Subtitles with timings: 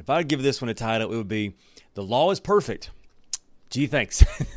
[0.00, 1.54] If I give this one a title, it would be
[1.92, 2.90] The Law is Perfect.
[3.68, 4.24] Gee, thanks.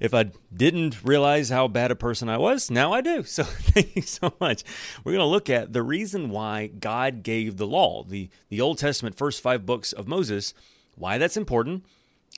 [0.00, 3.22] if I didn't realize how bad a person I was, now I do.
[3.26, 4.64] So thank you so much.
[5.04, 8.78] We're going to look at the reason why God gave the law, the, the Old
[8.78, 10.54] Testament first five books of Moses,
[10.96, 11.84] why that's important,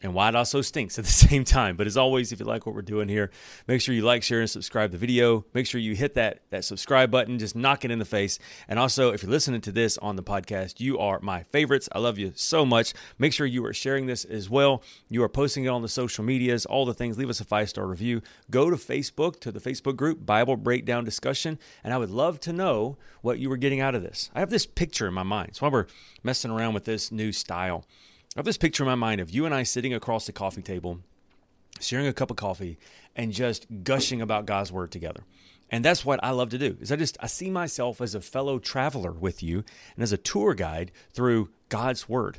[0.03, 1.77] and why it also stinks at the same time.
[1.77, 3.31] But as always, if you like what we're doing here,
[3.67, 5.45] make sure you like, share, and subscribe the video.
[5.53, 8.39] Make sure you hit that that subscribe button, just knock it in the face.
[8.69, 11.89] And also, if you're listening to this on the podcast, you are my favorites.
[11.93, 12.95] I love you so much.
[13.19, 14.83] Make sure you are sharing this as well.
[15.09, 17.19] You are posting it on the social medias, all the things.
[17.19, 18.23] Leave us a five star review.
[18.51, 22.53] Go to Facebook to the Facebook group Bible Breakdown Discussion, and I would love to
[22.53, 24.31] know what you were getting out of this.
[24.35, 25.57] I have this picture in my mind.
[25.57, 25.87] So while we're
[26.23, 27.85] messing around with this new style.
[28.37, 30.63] I have this picture in my mind of you and I sitting across the coffee
[30.63, 31.01] table,
[31.81, 32.79] sharing a cup of coffee,
[33.17, 35.25] and just gushing about God's word together.
[35.69, 36.77] And that's what I love to do.
[36.81, 39.65] Is I just I see myself as a fellow traveler with you
[39.97, 42.39] and as a tour guide through God's word.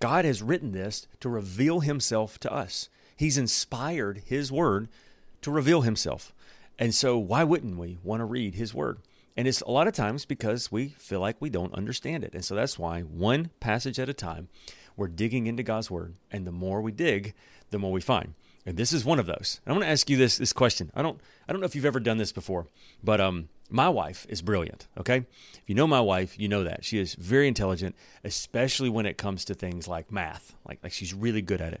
[0.00, 2.88] God has written this to reveal himself to us.
[3.14, 4.88] He's inspired his word
[5.42, 6.32] to reveal himself.
[6.78, 9.00] And so why wouldn't we want to read his word?
[9.36, 12.32] And it's a lot of times because we feel like we don't understand it.
[12.32, 14.48] And so that's why one passage at a time
[14.96, 17.34] we're digging into God's word, and the more we dig,
[17.70, 18.34] the more we find.
[18.66, 19.60] And this is one of those.
[19.64, 20.90] And I want to ask you this this question.
[20.94, 22.66] I don't I don't know if you've ever done this before,
[23.02, 25.18] but um my wife is brilliant, okay?
[25.18, 26.84] If you know my wife, you know that.
[26.84, 30.54] She is very intelligent, especially when it comes to things like math.
[30.66, 31.80] Like like she's really good at it.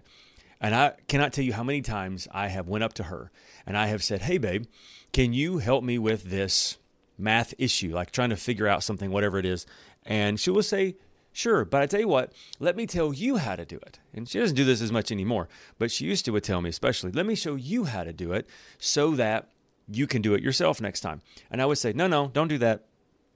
[0.60, 3.32] And I cannot tell you how many times I have went up to her
[3.66, 4.66] and I have said, "Hey babe,
[5.12, 6.78] can you help me with this
[7.18, 9.66] math issue, like trying to figure out something whatever it is?"
[10.04, 10.94] And she will say,
[11.36, 14.00] Sure, but I tell you what, let me tell you how to do it.
[14.14, 16.70] And she doesn't do this as much anymore, but she used to would tell me
[16.70, 18.48] especially, let me show you how to do it
[18.78, 19.50] so that
[19.86, 21.20] you can do it yourself next time.
[21.50, 22.86] And I would say, no, no, don't do that.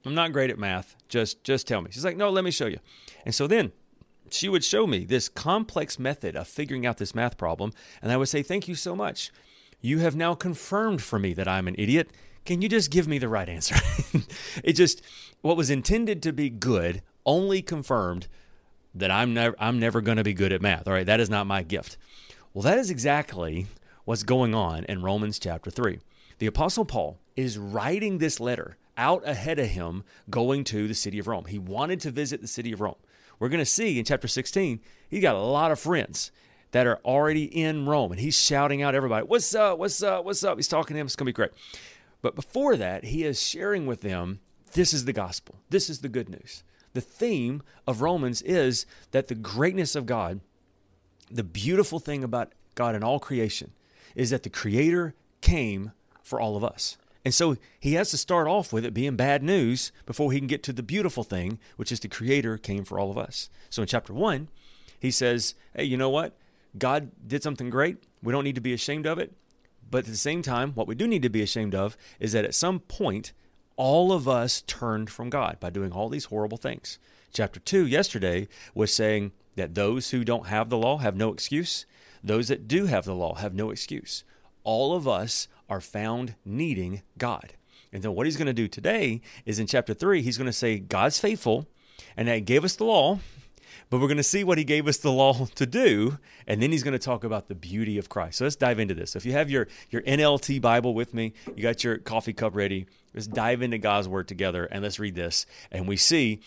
[0.03, 0.95] I'm not great at math.
[1.09, 1.91] Just just tell me.
[1.91, 2.79] She's like, no, let me show you.
[3.23, 3.71] And so then
[4.31, 7.71] she would show me this complex method of figuring out this math problem.
[8.01, 9.31] And I would say, thank you so much.
[9.79, 12.09] You have now confirmed for me that I'm an idiot.
[12.45, 13.75] Can you just give me the right answer?
[14.63, 15.03] it just,
[15.41, 18.27] what was intended to be good only confirmed
[18.93, 20.87] that I'm never I'm never going to be good at math.
[20.87, 21.97] All right, that is not my gift.
[22.53, 23.67] Well, that is exactly
[24.05, 25.99] what's going on in Romans chapter 3.
[26.39, 31.19] The apostle Paul is writing this letter out ahead of him going to the city
[31.19, 31.45] of Rome.
[31.45, 32.95] He wanted to visit the city of Rome.
[33.39, 36.31] We're going to see in chapter 16, he got a lot of friends
[36.71, 39.77] that are already in Rome and he's shouting out everybody, "What's up?
[39.77, 40.25] What's up?
[40.25, 41.07] What's up?" He's talking to them.
[41.07, 41.51] It's going to be great.
[42.21, 44.39] But before that, he is sharing with them,
[44.73, 45.55] this is the gospel.
[45.69, 46.63] This is the good news
[46.93, 50.41] the theme of Romans is that the greatness of God,
[51.29, 53.71] the beautiful thing about God and all creation,
[54.15, 55.91] is that the Creator came
[56.21, 56.97] for all of us.
[57.23, 60.47] And so he has to start off with it being bad news before he can
[60.47, 63.49] get to the beautiful thing, which is the Creator came for all of us.
[63.69, 64.47] So in chapter one,
[64.99, 66.35] he says, Hey, you know what?
[66.77, 67.97] God did something great.
[68.23, 69.33] We don't need to be ashamed of it.
[69.89, 72.45] But at the same time, what we do need to be ashamed of is that
[72.45, 73.33] at some point,
[73.75, 76.99] all of us turned from God by doing all these horrible things.
[77.33, 81.85] Chapter 2 yesterday was saying that those who don't have the law have no excuse.
[82.23, 84.23] Those that do have the law have no excuse.
[84.63, 87.53] All of us are found needing God.
[87.93, 90.53] And then what he's going to do today is in chapter 3, he's going to
[90.53, 91.67] say, God's faithful,
[92.15, 93.19] and that he gave us the law,
[93.89, 96.17] but we're going to see what he gave us the law to do,
[96.47, 98.39] and then he's going to talk about the beauty of Christ.
[98.39, 99.11] So let's dive into this.
[99.11, 102.55] So if you have your, your NLT Bible with me, you got your coffee cup
[102.55, 105.45] ready, let's dive into God's word together and let's read this.
[105.71, 106.41] And we see,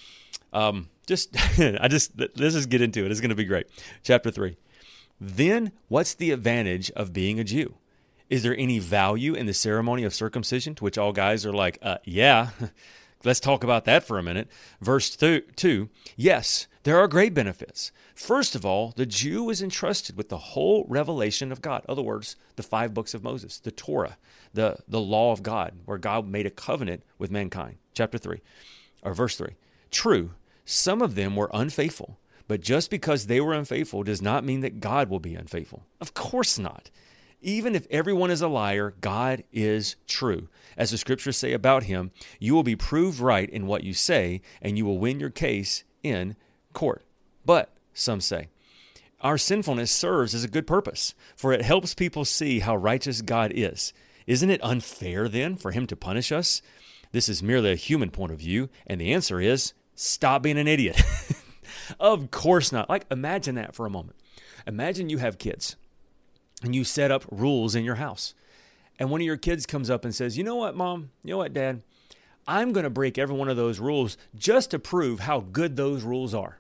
[0.53, 3.11] um, just, I just, let's just get into it.
[3.11, 3.67] It's going to be great.
[4.03, 4.57] Chapter 3.
[5.21, 7.77] Then what's the advantage of being a Jew?
[8.31, 10.75] Is there any value in the ceremony of circumcision?
[10.77, 12.51] To which all guys are like, uh, yeah.
[13.25, 14.49] Let's talk about that for a minute.
[14.81, 17.91] Verse two, 2 Yes, there are great benefits.
[18.15, 21.85] First of all, the Jew is entrusted with the whole revelation of God.
[21.85, 24.19] In other words, the five books of Moses, the Torah,
[24.53, 27.79] the, the law of God, where God made a covenant with mankind.
[27.95, 28.41] Chapter 3,
[29.03, 29.55] or verse 3.
[29.91, 30.33] True,
[30.65, 34.81] some of them were unfaithful, but just because they were unfaithful does not mean that
[34.81, 35.87] God will be unfaithful.
[36.01, 36.91] Of course not.
[37.45, 40.49] Even if everyone is a liar, God is true.
[40.79, 42.11] As the scriptures say about him,
[42.41, 45.85] you will be proved right in what you say, and you will win your case
[46.03, 46.37] in
[46.73, 47.05] court.
[47.45, 48.49] But, some say,
[49.21, 53.53] our sinfulness serves as a good purpose, for it helps people see how righteous God
[53.55, 53.93] is.
[54.27, 56.63] Isn't it unfair then for him to punish us?
[57.13, 60.67] This is merely a human point of view, and the answer is stop being an
[60.67, 61.03] idiot.
[62.01, 62.89] of course not.
[62.89, 64.17] Like, imagine that for a moment.
[64.67, 65.77] Imagine you have kids
[66.65, 68.35] and you set up rules in your house.
[68.99, 71.11] And one of your kids comes up and says, You know what, mom?
[71.23, 71.83] You know what, dad?
[72.47, 76.03] I'm going to break every one of those rules just to prove how good those
[76.03, 76.59] rules are.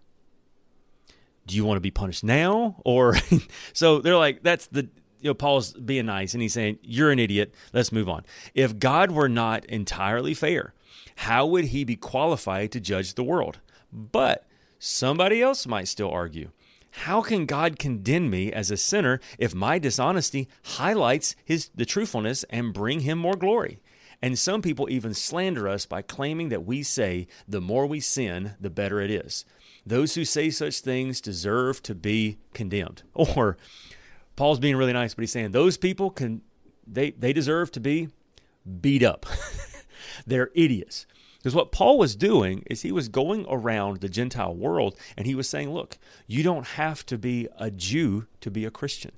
[1.47, 2.81] Do you want to be punished now?
[2.85, 3.17] Or
[3.73, 4.89] so they're like, that's the,
[5.21, 7.55] you know, Paul's being nice and he's saying, You're an idiot.
[7.73, 8.25] Let's move on.
[8.55, 10.75] If God were not entirely fair,
[11.17, 13.61] how would he be qualified to judge the world?
[13.93, 14.47] But
[14.79, 16.51] somebody else might still argue.
[16.99, 22.44] How can God condemn me as a sinner if my dishonesty highlights his the truthfulness
[22.44, 23.81] and bring him more glory?
[24.23, 28.55] And some people even slander us by claiming that we say the more we sin,
[28.61, 29.44] the better it is.
[29.85, 33.02] Those who say such things deserve to be condemned.
[33.14, 33.58] Or
[34.37, 36.43] Paul's being really nice, but he's saying those people can
[36.87, 38.08] they they deserve to be
[38.81, 39.26] beat up.
[40.26, 41.06] They're idiots.
[41.44, 45.35] Because what Paul was doing is he was going around the Gentile world and he
[45.35, 49.12] was saying, look, you don't have to be a Jew to be a Christian.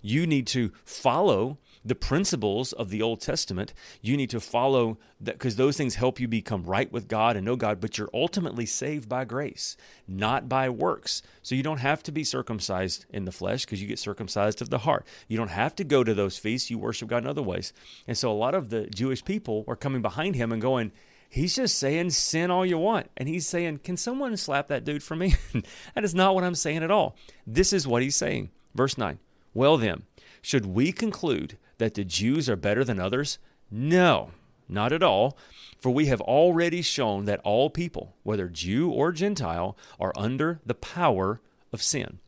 [0.00, 3.74] You need to follow the principles of the Old Testament.
[4.00, 7.44] You need to follow that because those things help you become right with God and
[7.44, 9.76] know God, but you're ultimately saved by grace,
[10.08, 11.20] not by works.
[11.42, 14.70] So you don't have to be circumcised in the flesh because you get circumcised of
[14.70, 15.06] the heart.
[15.28, 16.70] You don't have to go to those feasts.
[16.70, 17.74] You worship God in other ways.
[18.08, 20.90] And so a lot of the Jewish people are coming behind him and going,
[21.28, 23.10] He's just saying sin all you want.
[23.16, 25.34] And he's saying, Can someone slap that dude for me?
[25.94, 27.16] that is not what I'm saying at all.
[27.46, 28.50] This is what he's saying.
[28.74, 29.18] Verse 9.
[29.54, 30.02] Well, then,
[30.42, 33.38] should we conclude that the Jews are better than others?
[33.70, 34.30] No,
[34.68, 35.36] not at all.
[35.80, 40.74] For we have already shown that all people, whether Jew or Gentile, are under the
[40.74, 41.40] power
[41.72, 42.18] of sin.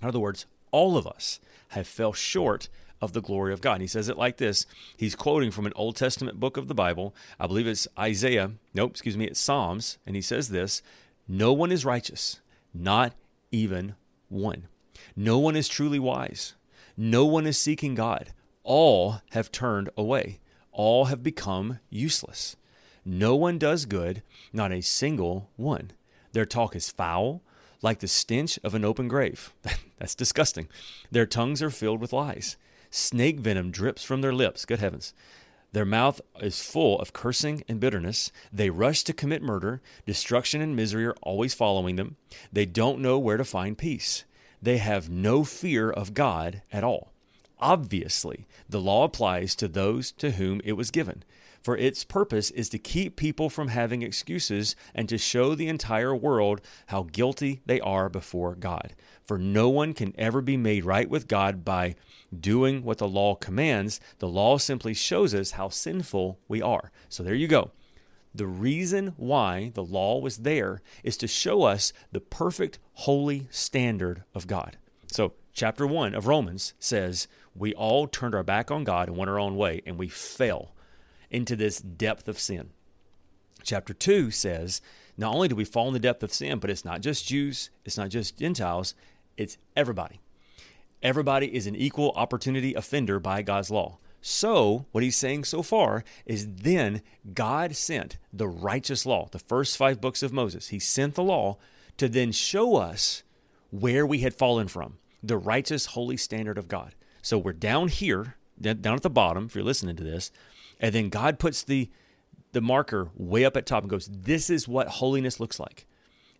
[0.00, 2.68] In other words, all of us have fell short
[3.00, 3.74] of the glory of God.
[3.74, 4.66] And he says it like this.
[4.96, 7.14] He's quoting from an Old Testament book of the Bible.
[7.38, 8.52] I believe it's Isaiah.
[8.74, 9.98] Nope, excuse me, it's Psalms.
[10.06, 10.82] And he says this
[11.26, 12.40] No one is righteous,
[12.74, 13.14] not
[13.50, 13.94] even
[14.28, 14.68] one.
[15.16, 16.54] No one is truly wise.
[16.96, 18.32] No one is seeking God.
[18.64, 20.40] All have turned away.
[20.72, 22.56] All have become useless.
[23.04, 24.22] No one does good,
[24.52, 25.92] not a single one.
[26.32, 27.42] Their talk is foul,
[27.80, 29.54] like the stench of an open grave.
[29.98, 30.68] That's disgusting.
[31.10, 32.56] Their tongues are filled with lies.
[32.90, 34.64] Snake venom drips from their lips.
[34.64, 35.14] Good heavens.
[35.72, 38.32] Their mouth is full of cursing and bitterness.
[38.52, 39.82] They rush to commit murder.
[40.06, 42.16] Destruction and misery are always following them.
[42.52, 44.24] They don't know where to find peace.
[44.62, 47.12] They have no fear of God at all.
[47.60, 51.22] Obviously, the law applies to those to whom it was given
[51.62, 56.14] for its purpose is to keep people from having excuses and to show the entire
[56.14, 58.94] world how guilty they are before God.
[59.22, 61.96] For no one can ever be made right with God by
[62.38, 64.00] doing what the law commands.
[64.18, 66.90] The law simply shows us how sinful we are.
[67.08, 67.72] So there you go.
[68.34, 74.22] The reason why the law was there is to show us the perfect, holy standard
[74.34, 74.76] of God.
[75.08, 79.30] So, chapter 1 of Romans says, We all turned our back on God and went
[79.30, 80.74] our own way, and we fell
[81.30, 82.70] into this depth of sin.
[83.62, 84.80] Chapter 2 says,
[85.18, 87.70] not only do we fall in the depth of sin, but it's not just Jews,
[87.84, 88.94] it's not just Gentiles,
[89.36, 90.20] it's everybody.
[91.02, 93.98] Everybody is an equal opportunity offender by God's law.
[94.20, 97.02] So, what he's saying so far is then
[97.34, 100.68] God sent the righteous law, the first five books of Moses.
[100.68, 101.56] He sent the law
[101.98, 103.22] to then show us
[103.70, 106.94] where we had fallen from, the righteous, holy standard of God.
[107.22, 110.32] So, we're down here, down at the bottom, if you're listening to this,
[110.80, 111.90] and then God puts the
[112.52, 115.86] the marker way up at top and goes, "This is what holiness looks like."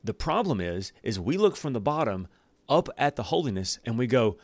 [0.02, 2.28] The problem is is we look from the bottom
[2.68, 4.38] up at the holiness and we go,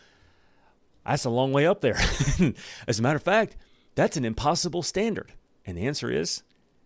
[1.06, 1.98] "That's a long way up there."
[2.86, 3.56] As a matter of fact,
[3.94, 5.32] that's an impossible standard.
[5.66, 6.42] And the answer is,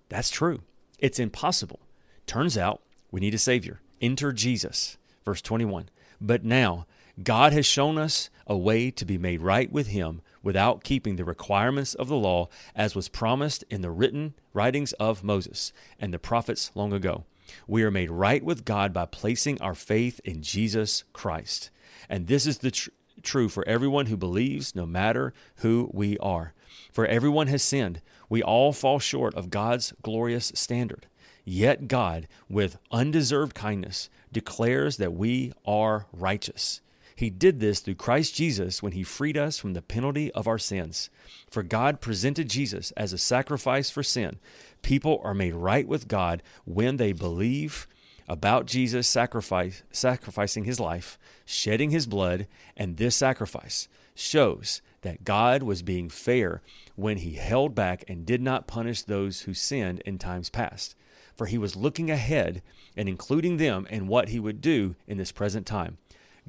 [0.09, 0.63] that's true.
[0.99, 1.81] It's impossible.
[2.27, 3.81] Turns out we need a savior.
[4.01, 4.99] Enter Jesus.
[5.25, 5.89] Verse 21.
[6.21, 6.87] But now
[7.23, 11.25] God has shown us a way to be made right with him without keeping the
[11.25, 16.19] requirements of the law as was promised in the written writings of Moses and the
[16.19, 17.25] prophets long ago.
[17.67, 21.71] We are made right with God by placing our faith in Jesus Christ.
[22.09, 22.91] And this is the tr-
[23.23, 26.55] true for everyone who believes, no matter who we are.
[26.93, 28.01] For everyone has sinned.
[28.29, 31.07] We all fall short of God's glorious standard.
[31.45, 36.81] Yet God, with undeserved kindness, declares that we are righteous.
[37.19, 40.57] He did this through Christ Jesus when he freed us from the penalty of our
[40.57, 41.11] sins.
[41.51, 44.39] For God presented Jesus as a sacrifice for sin.
[44.83, 47.89] People are made right with God when they believe
[48.29, 52.47] about Jesus sacrifice, sacrificing his life, shedding his blood,
[52.77, 56.63] and this sacrifice shows that God was being fair
[56.95, 60.95] when he held back and did not punish those who sinned in times past.
[61.35, 62.63] For he was looking ahead
[62.97, 65.99] and including them in what he would do in this present time.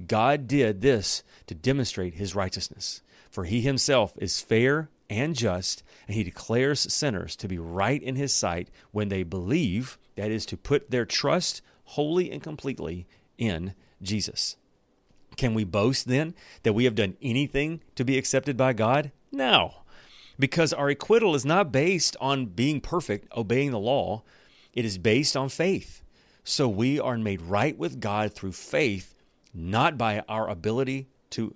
[0.07, 3.01] God did this to demonstrate his righteousness.
[3.29, 8.15] For he himself is fair and just, and he declares sinners to be right in
[8.15, 13.73] his sight when they believe, that is, to put their trust wholly and completely in
[14.01, 14.55] Jesus.
[15.35, 19.11] Can we boast then that we have done anything to be accepted by God?
[19.31, 19.75] No,
[20.37, 24.23] because our acquittal is not based on being perfect, obeying the law,
[24.73, 26.03] it is based on faith.
[26.43, 29.13] So we are made right with God through faith,
[29.53, 31.55] not by our ability to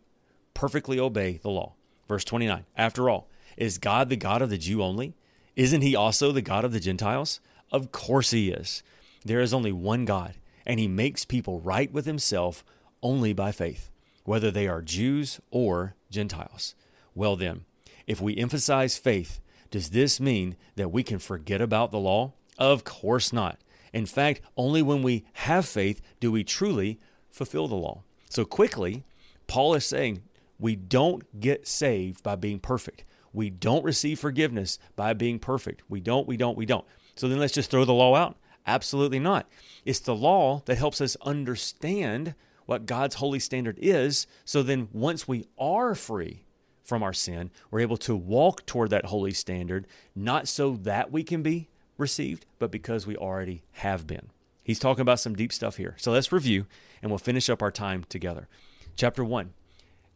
[0.54, 1.74] perfectly obey the law.
[2.08, 5.16] Verse 29 After all, is God the God of the Jew only?
[5.56, 7.40] Isn't he also the God of the Gentiles?
[7.72, 8.84] Of course he is.
[9.24, 10.36] There is only one God,
[10.66, 12.64] and he makes people right with himself
[13.02, 13.92] only by faith,
[14.24, 16.76] whether they are Jews or Gentiles.
[17.16, 17.66] Well, then,
[18.08, 19.40] if we emphasize faith,
[19.72, 22.34] does this mean that we can forget about the law?
[22.58, 23.60] Of course not.
[23.92, 27.00] In fact, only when we have faith do we truly
[27.34, 28.04] fulfill the law.
[28.30, 29.04] So, quickly,
[29.48, 30.24] Paul is saying
[30.58, 33.04] we don't get saved by being perfect.
[33.34, 35.82] We don't receive forgiveness by being perfect.
[35.90, 36.86] We don't, we don't, we don't.
[37.16, 38.38] So then let's just throw the law out.
[38.66, 39.50] Absolutely not.
[39.84, 42.36] It's the law that helps us understand
[42.66, 44.26] what God's holy standard is.
[44.46, 46.46] So then, once we are free
[46.84, 51.24] from our sin, we're able to walk toward that holy standard, not so that we
[51.24, 54.30] can be received, but because we already have been.
[54.64, 55.96] He's talking about some deep stuff here.
[55.98, 56.66] So let's review
[57.02, 58.48] and we'll finish up our time together.
[58.96, 59.54] Chapter 1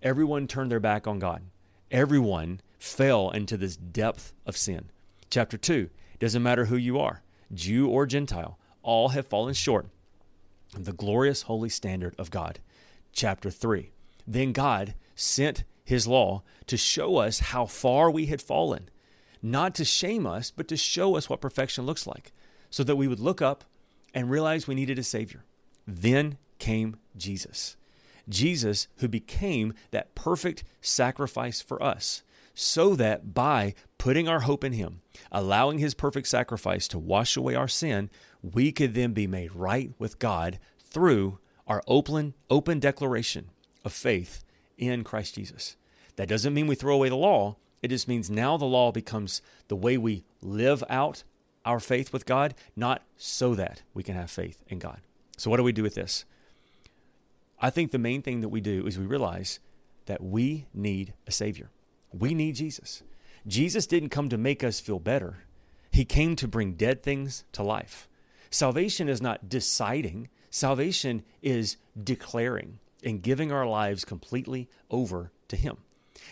[0.01, 1.43] Everyone turned their back on God,
[1.91, 4.89] everyone fell into this depth of sin.
[5.29, 5.89] Chapter 2
[6.19, 7.21] Doesn't matter who you are,
[7.53, 9.87] Jew or Gentile, all have fallen short
[10.75, 12.59] of the glorious holy standard of God.
[13.11, 13.91] Chapter 3.
[14.25, 18.89] Then God sent his law to show us how far we had fallen,
[19.41, 22.33] not to shame us, but to show us what perfection looks like,
[22.69, 23.63] so that we would look up
[24.13, 25.43] and realized we needed a Savior.
[25.85, 27.77] Then came Jesus.
[28.29, 32.23] Jesus, who became that perfect sacrifice for us,
[32.53, 37.55] so that by putting our hope in Him, allowing His perfect sacrifice to wash away
[37.55, 38.09] our sin,
[38.41, 43.49] we could then be made right with God through our open, open declaration
[43.85, 44.43] of faith
[44.77, 45.75] in Christ Jesus.
[46.15, 47.57] That doesn't mean we throw away the law.
[47.81, 51.23] It just means now the law becomes the way we live out
[51.67, 55.01] our faith with God, not so that we can have faith in God.
[55.37, 56.25] So, what do we do with this?
[57.59, 59.59] I think the main thing that we do is we realize
[60.05, 61.69] that we need a Savior.
[62.13, 63.03] We need Jesus.
[63.45, 65.43] Jesus didn't come to make us feel better,
[65.91, 68.07] He came to bring dead things to life.
[68.49, 75.77] Salvation is not deciding, salvation is declaring and giving our lives completely over to Him.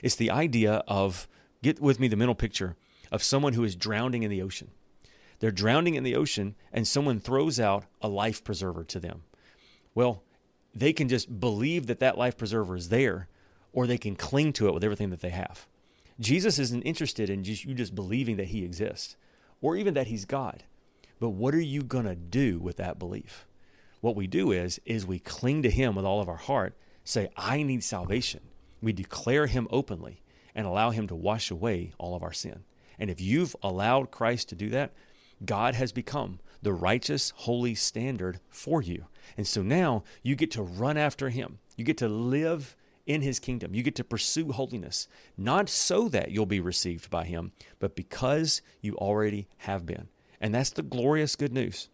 [0.01, 1.27] It's the idea of,
[1.62, 2.77] get with me the mental picture
[3.12, 4.72] of someone who is drowning in the ocean.
[5.39, 9.24] They're drowning in the ocean, and someone throws out a life preserver to them.
[9.94, 10.24] Well,
[10.74, 13.27] they can just believe that that life preserver is there,
[13.74, 15.68] or they can cling to it with everything that they have.
[16.20, 19.18] Jesus isn't interested in just you just believing that he exists,
[19.62, 20.63] or even that he's God.
[21.20, 23.46] But what are you going to do with that belief?
[24.01, 27.30] What we do is is we cling to him with all of our heart, say
[27.36, 28.42] I need salvation.
[28.82, 30.22] We declare him openly
[30.54, 32.63] and allow him to wash away all of our sin.
[33.00, 34.94] And if you've allowed Christ to do that,
[35.44, 39.06] God has become the righteous, holy standard for you.
[39.38, 41.60] And so now you get to run after him.
[41.75, 42.75] You get to live
[43.06, 43.75] in his kingdom.
[43.75, 48.62] You get to pursue holiness, not so that you'll be received by him, but because
[48.82, 50.08] you already have been.
[50.42, 51.89] And that's the glorious good news.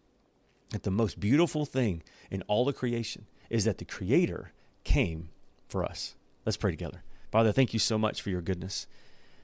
[0.70, 4.52] That the most beautiful thing in all the creation is that the Creator
[4.84, 5.28] came
[5.68, 6.14] for us.
[6.46, 7.02] Let's pray together.
[7.30, 8.86] Father, thank you so much for your goodness.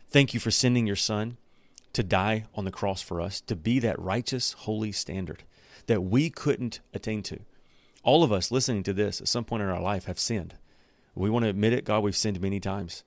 [0.09, 1.37] Thank you for sending your Son
[1.93, 5.45] to die on the cross for us, to be that righteous, holy standard
[5.87, 7.41] that we couldn't attain to.
[8.03, 10.55] All of us listening to this at some point in our life have sinned.
[11.15, 13.03] We want to admit it, God, we've sinned many times.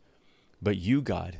[0.61, 1.39] But you, God,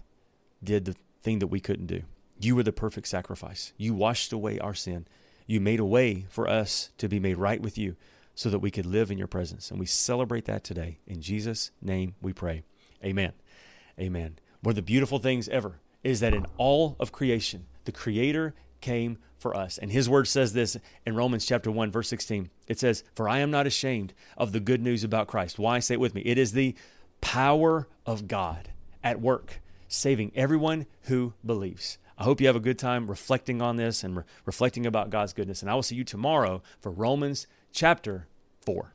[0.64, 2.04] did the thing that we couldn't do.
[2.40, 3.74] You were the perfect sacrifice.
[3.78, 5.06] You washed away our sin.
[5.46, 7.98] You made a way for us to be made right with you
[8.34, 9.70] so that we could live in your presence.
[9.70, 11.00] And we celebrate that today.
[11.06, 12.64] In Jesus' name we pray.
[13.04, 13.34] Amen.
[14.00, 14.40] Amen.
[14.62, 19.18] One of the beautiful things ever is that in all of creation, the Creator came
[19.38, 19.78] for us.
[19.78, 22.50] And his word says this in Romans chapter 1, verse 16.
[22.68, 25.60] It says, For I am not ashamed of the good news about Christ.
[25.60, 25.80] Why?
[25.80, 26.22] Say it with me.
[26.22, 26.76] It is the
[27.22, 28.70] power of God
[29.04, 31.98] at work, saving everyone who believes.
[32.18, 35.34] I hope you have a good time reflecting on this and re- reflecting about God's
[35.34, 35.62] goodness.
[35.62, 38.28] And I will see you tomorrow for Romans chapter
[38.66, 38.94] 4.